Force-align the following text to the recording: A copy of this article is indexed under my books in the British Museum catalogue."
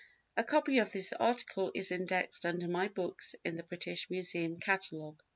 A 0.35 0.43
copy 0.43 0.79
of 0.79 0.91
this 0.91 1.13
article 1.13 1.69
is 1.75 1.91
indexed 1.91 2.43
under 2.43 2.67
my 2.67 2.87
books 2.87 3.35
in 3.45 3.55
the 3.55 3.61
British 3.61 4.09
Museum 4.09 4.59
catalogue." 4.59 5.21